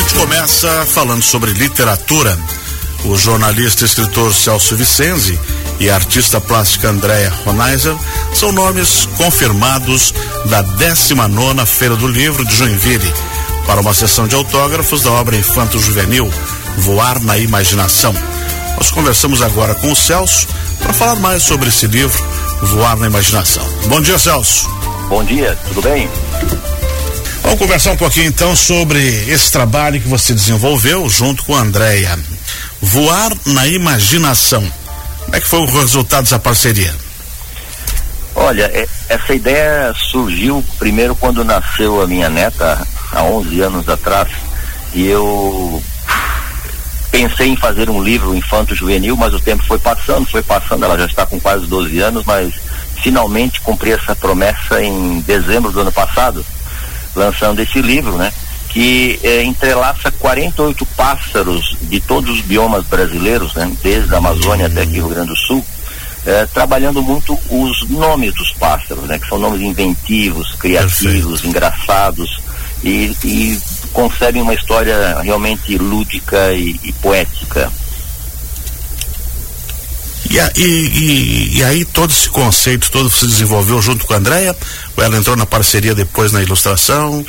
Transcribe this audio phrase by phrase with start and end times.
[0.00, 2.38] gente começa falando sobre literatura.
[3.04, 5.38] O jornalista e escritor Celso Vicenzi
[5.80, 7.96] e a artista plástica Andréa Ronaiser
[8.32, 10.14] são nomes confirmados
[10.44, 13.12] da 19 Feira do Livro de Joinville
[13.66, 16.30] para uma sessão de autógrafos da obra Infanto Juvenil
[16.78, 18.14] Voar na Imaginação.
[18.76, 20.46] Nós conversamos agora com o Celso
[20.78, 22.22] para falar mais sobre esse livro
[22.62, 23.66] Voar na Imaginação.
[23.86, 24.68] Bom dia, Celso.
[25.08, 26.08] Bom dia, tudo bem?
[27.42, 28.98] Vamos conversar um pouquinho então sobre
[29.28, 32.18] esse trabalho que você desenvolveu junto com a Andréia.
[32.80, 34.60] Voar na imaginação.
[35.24, 36.94] Como é que foi o resultado dessa parceria?
[38.34, 44.28] Olha, é, essa ideia surgiu primeiro quando nasceu a minha neta, há 11 anos atrás,
[44.94, 45.82] e eu
[47.10, 51.06] pensei em fazer um livro infanto-juvenil, mas o tempo foi passando, foi passando, ela já
[51.06, 52.54] está com quase 12 anos, mas
[53.02, 56.44] finalmente cumpri essa promessa em dezembro do ano passado
[57.14, 58.32] lançando esse livro, né?
[58.68, 63.70] Que é, entrelaça 48 pássaros de todos os biomas brasileiros, né?
[63.82, 65.64] Desde a Amazônia até aqui Rio Grande do Sul,
[66.26, 69.18] é, trabalhando muito os nomes dos pássaros, né?
[69.18, 71.46] Que são nomes inventivos, criativos, Perfeito.
[71.46, 72.40] engraçados
[72.82, 73.58] e, e
[73.92, 77.70] concebem uma história realmente lúdica e, e poética.
[80.30, 84.54] E, e, e, e, aí todo esse conceito todo se desenvolveu junto com a Andréia?
[84.96, 87.24] Ou ela entrou na parceria depois na ilustração?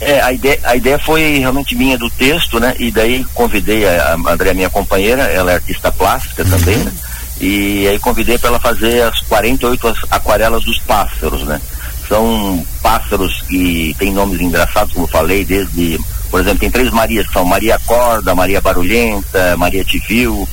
[0.00, 2.74] É, a ideia, a ideia foi realmente minha do texto, né?
[2.78, 6.50] E daí convidei a, a Andréia, minha companheira, ela é artista plástica uhum.
[6.50, 6.92] também, né?
[7.40, 11.60] E aí convidei para ela fazer as 48 aquarelas dos pássaros, né?
[12.08, 17.26] São pássaros que têm nomes engraçados, como eu falei, desde, por exemplo, tem três Marias,
[17.26, 20.48] que são Maria Corda, Maria Barulhenta, Maria Tivil,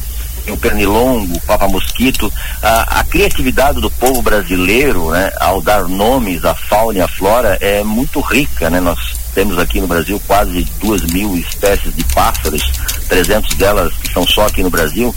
[0.51, 6.53] o pernilongo, o papa-mosquito, a, a, criatividade do povo brasileiro, né, ao dar nomes à
[6.53, 8.79] fauna e à flora é muito rica, né?
[8.79, 8.99] Nós
[9.33, 12.61] temos aqui no Brasil quase duas mil espécies de pássaros,
[13.09, 15.13] 300 delas que são só aqui no Brasil,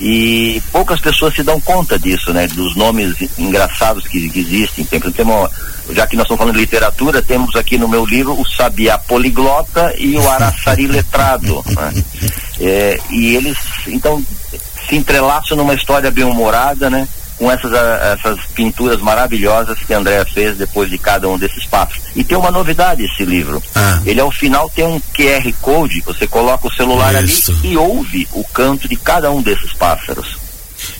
[0.00, 2.48] e poucas pessoas se dão conta disso, né?
[2.48, 4.84] Dos nomes engraçados que, que existem.
[4.84, 5.48] Tem, temos,
[5.90, 9.94] já que nós estamos falando de literatura, temos aqui no meu livro o sabiá poliglota
[9.96, 11.64] e o araçari letrado.
[11.66, 12.04] Né?
[12.64, 13.58] É, e eles,
[13.88, 14.24] então,
[14.92, 17.08] se entrelaçam numa história bem humorada, né?
[17.38, 22.02] Com essas, essas pinturas maravilhosas que a Andrea fez depois de cada um desses passos.
[22.14, 23.62] E tem uma novidade esse livro.
[23.74, 24.00] Ah.
[24.04, 27.52] Ele ao final tem um QR Code, você coloca o celular Isso.
[27.52, 30.36] ali e ouve o canto de cada um desses pássaros.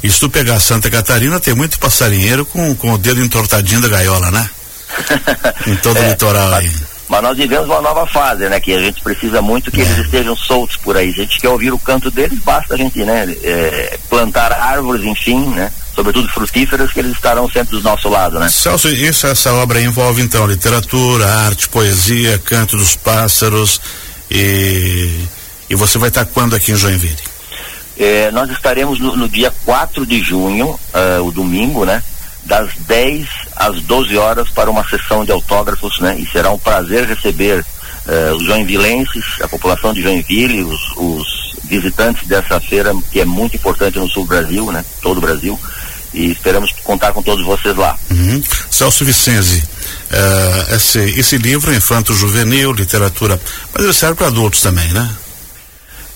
[0.02, 3.88] E se tu pegar Santa Catarina, tem muito passarinheiro com, com o dedo entortadinho da
[3.88, 4.50] gaiola, né?
[5.66, 6.70] em todo é, o litoral aí.
[7.12, 8.58] Mas nós vivemos uma nova fase, né?
[8.58, 11.12] Que a gente precisa muito que eles estejam soltos por aí.
[11.12, 13.36] Se a gente quer ouvir o canto deles, basta a gente, né?
[13.42, 15.70] É, plantar árvores, enfim, né?
[15.94, 18.48] Sobretudo frutíferas, que eles estarão sempre do nosso lado, né?
[18.48, 23.78] Celso, isso, essa obra envolve então literatura, arte, poesia, canto dos pássaros
[24.30, 25.26] e,
[25.68, 27.14] e você vai estar quando aqui em Joinville?
[27.98, 32.02] É, nós estaremos no, no, dia 4 de junho, uh, o domingo, né?
[32.44, 33.26] Das 10
[33.56, 36.16] às 12 horas para uma sessão de autógrafos, né?
[36.18, 37.64] E será um prazer receber
[38.06, 43.56] uh, os joinvilenses, a população de Joinville, os, os, visitantes dessa feira que é muito
[43.56, 44.84] importante no sul do Brasil, né?
[45.00, 45.58] Todo o Brasil.
[46.12, 47.96] E esperamos contar com todos vocês lá.
[48.10, 48.42] Uhum.
[48.70, 53.40] Celso Vicenzi, uh, esse, esse livro, Infanto Juvenil, literatura,
[53.72, 55.10] mas ele serve para adultos também, né?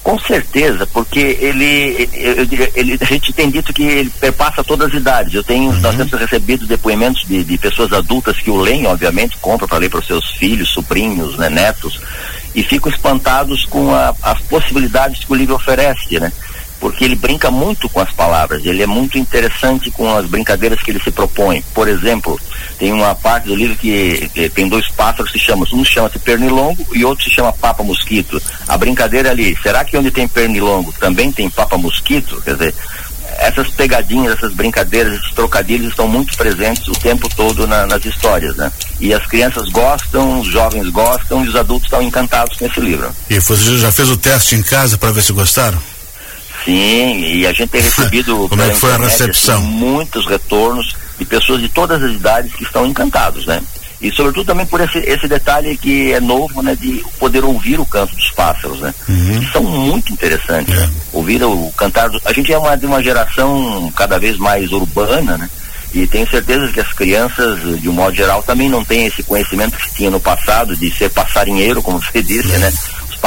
[0.07, 4.95] Com certeza, porque ele, ele, ele, a gente tem dito que ele perpassa todas as
[4.95, 5.35] idades.
[5.35, 5.81] Eu tenho, uhum.
[5.81, 9.91] nós temos recebido depoimentos de, de, pessoas adultas que o leem, obviamente, compram para ler
[9.91, 12.01] para os seus filhos, sobrinhos, né, netos,
[12.55, 16.33] e ficam espantados com a, as possibilidades que o livro oferece, né?
[16.81, 20.91] Porque ele brinca muito com as palavras, ele é muito interessante com as brincadeiras que
[20.91, 21.63] ele se propõe.
[21.75, 22.39] Por exemplo,
[22.79, 26.19] tem uma parte do livro que, que tem dois pássaros que se chamam, um chama-se
[26.19, 28.41] pernilongo e outro se chama papa mosquito.
[28.69, 32.41] A brincadeira ali, será que onde tem pernilongo também tem papa mosquito?
[32.43, 32.75] Quer dizer,
[33.39, 38.57] essas pegadinhas, essas brincadeiras, esses trocadilhos estão muito presentes o tempo todo na, nas histórias,
[38.57, 38.71] né?
[39.01, 43.11] E as crianças gostam, os jovens gostam e os adultos estão encantados com esse livro.
[43.29, 45.79] E você já fez o teste em casa para ver se gostaram?
[46.67, 49.59] Sim, e a gente tem recebido Como é que foi a recepção?
[49.59, 53.63] Assim, muitos retornos de pessoas de todas as idades que estão encantados, né?
[54.03, 56.75] E sobretudo também por esse, esse detalhe que é novo, né?
[56.75, 58.93] De poder ouvir o canto dos pássaros, né?
[59.09, 59.41] Uhum.
[59.41, 60.89] Que são muito interessantes, é.
[61.13, 62.21] Ouvir o cantar do...
[62.25, 65.49] A gente é uma, de uma geração cada vez mais urbana, né?
[65.95, 69.79] E tenho certeza que as crianças, de um modo geral, também não têm esse conhecimento
[69.79, 72.59] que tinha no passado de ser passarinheiro, como você disse, é.
[72.59, 72.73] né?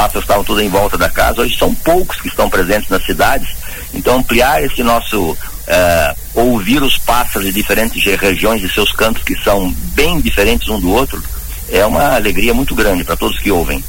[0.00, 3.48] pássaros estavam todos em volta da casa, hoje são poucos que estão presentes nas cidades.
[3.92, 5.36] Então ampliar esse nosso uh,
[6.34, 10.90] ouvir os pássaros de diferentes regiões e seus cantos que são bem diferentes um do
[10.90, 11.22] outro
[11.68, 13.84] é uma alegria muito grande para todos que ouvem.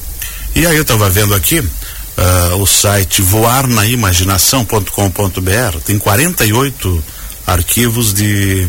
[0.53, 7.03] E aí eu estava vendo aqui uh, o site voarnaimaginação.com.br, tem 48
[7.47, 8.67] arquivos de,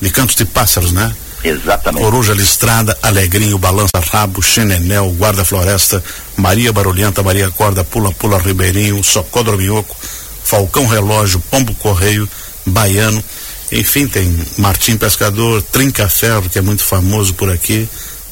[0.00, 1.14] de cantos de pássaros, né?
[1.42, 2.02] Exatamente.
[2.02, 6.02] Coruja Listrada, Alegrinho, Balança Rabo, Xenenel, Guarda Floresta,
[6.36, 9.96] Maria Barulhenta, Maria Corda, Pula Pula Ribeirinho, Socodromioco,
[10.44, 12.28] Falcão Relógio, Pombo Correio,
[12.66, 13.22] Baiano,
[13.70, 17.88] enfim, tem Martim Pescador, Trinca Ferro, que é muito famoso por aqui,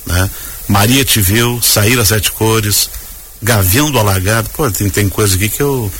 [0.06, 0.31] né?
[0.67, 2.91] Maria Te Viu, Saíra Sete Cores,
[3.43, 5.93] Gavião do Alagado, pô, tem, tem coisa aqui que eu,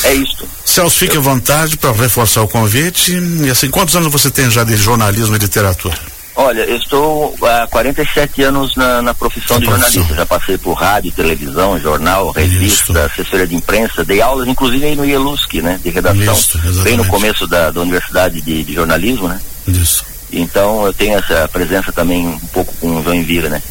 [0.07, 0.47] É isto.
[0.63, 3.11] Celso, fique à vontade para reforçar o convite.
[3.43, 5.97] E assim, quantos anos você tem já de jornalismo e literatura?
[6.39, 10.13] Olha, eu estou há 47 anos na, na profissão de jornalista.
[10.13, 12.99] Já passei por rádio, televisão, jornal, revista, Isso.
[12.99, 17.05] assessoria de imprensa, dei aulas, inclusive aí no IELUSC, né, de redação, Isso, bem no
[17.05, 19.41] começo da, da Universidade de, de Jornalismo, né?
[19.67, 20.05] Isso.
[20.31, 23.61] Então eu tenho essa presença também um pouco com Joinville, né?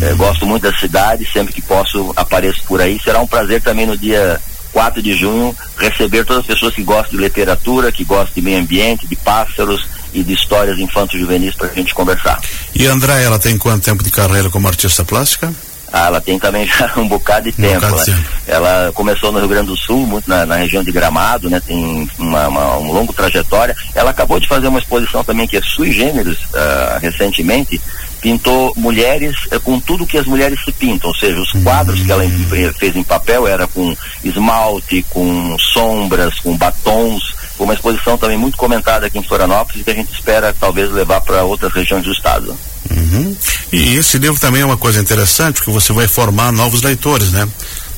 [0.00, 2.98] Eh, gosto muito da cidade, sempre que posso apareço por aí.
[3.02, 4.40] Será um prazer também no dia
[4.74, 8.58] 4 de junho receber todas as pessoas que gostam de literatura, que gostam de meio
[8.58, 12.40] ambiente, de pássaros e de histórias infanto-juvenis para a gente conversar.
[12.74, 15.54] E André, ela tem quanto tempo de carreira como artista plástica?
[15.96, 17.86] Ah, ela tem também já um bocado de Um tempo.
[17.86, 18.24] bocado né?
[18.48, 21.60] Ela começou no Rio Grande do Sul, muito na, na região de Gramado, né?
[21.64, 23.76] Tem uma, uma, um longo trajetória.
[23.94, 27.80] Ela acabou de fazer uma exposição também que é sui generis ah, recentemente.
[28.20, 32.10] Pintou mulheres eh, com tudo que as mulheres se pintam, ou seja, os quadros que
[32.10, 33.94] ela em- eh, fez em papel era com
[34.24, 37.34] esmalte, com sombras, com batons.
[37.56, 40.90] Foi uma exposição também muito comentada aqui em Florianópolis e que a gente espera talvez
[40.90, 42.56] levar para outras regiões do estado.
[42.90, 43.36] Uhum.
[43.72, 47.44] E esse livro também é uma coisa interessante, porque você vai formar novos leitores, né?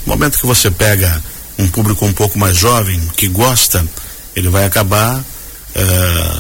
[0.07, 1.23] No momento que você pega
[1.59, 3.85] um público um pouco mais jovem, que gosta,
[4.35, 5.25] ele vai acabar
[5.75, 6.31] eh,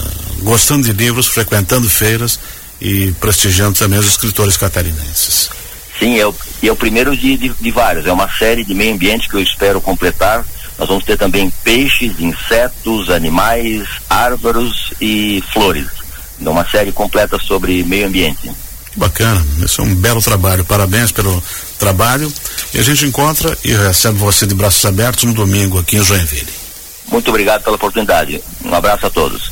[0.42, 2.38] gostando de livros, frequentando feiras
[2.80, 5.50] e prestigiando também os escritores catarinenses.
[5.98, 8.06] Sim, é o, e é o primeiro de, de, de vários.
[8.06, 10.44] É uma série de meio ambiente que eu espero completar.
[10.78, 15.86] Nós vamos ter também peixes, insetos, animais, árvores e flores.
[16.38, 18.50] Então, uma série completa sobre meio ambiente.
[18.92, 20.64] Que bacana, esse é um belo trabalho.
[20.64, 21.42] Parabéns pelo
[21.78, 22.32] trabalho.
[22.74, 26.52] E a gente encontra e recebe você de braços abertos no domingo aqui em Joinville.
[27.10, 28.42] Muito obrigado pela oportunidade.
[28.64, 29.50] Um abraço a todos.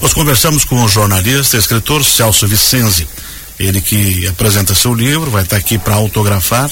[0.00, 3.06] Nós conversamos com o jornalista e escritor Celso Vicenzi.
[3.58, 6.70] Ele que apresenta seu livro, vai estar aqui para autografar